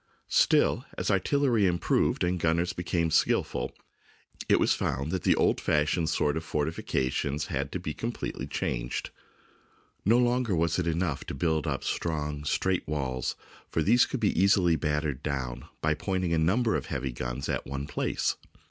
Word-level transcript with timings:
Still, 0.31 0.83
as 0.97 1.11
artillery 1.11 1.67
improved 1.67 2.23
and 2.23 2.39
gunners 2.39 2.73
became 2.73 3.11
skilful, 3.11 3.71
it 4.49 4.59
was 4.59 4.73
found 4.73 5.11
that 5.11 5.21
the 5.21 5.35
old 5.35 5.61
fashioned 5.61 6.09
sort 6.09 6.35
of 6.35 6.43
fortifications 6.43 7.45
had 7.53 7.71
to 7.71 7.79
be 7.79 7.93
completely 7.93 8.47
changed. 8.47 9.11
No 10.03 10.17
longer 10.17 10.55
was 10.55 10.79
it 10.79 10.87
enough 10.87 11.23
to 11.25 11.35
build 11.35 11.67
up 11.67 11.83
strong, 11.83 12.43
straight 12.45 12.87
walls, 12.87 13.35
for 13.69 13.83
these 13.83 14.07
could 14.07 14.19
be 14.21 14.41
easily 14.41 14.75
battered 14.75 15.21
down 15.21 15.65
by 15.81 15.93
pointing 15.93 16.33
a 16.33 16.39
number 16.39 16.75
of 16.75 16.87
heavy 16.87 17.11
guns 17.11 17.47
at 17.47 17.67
one 17.67 17.85
place. 17.85 18.37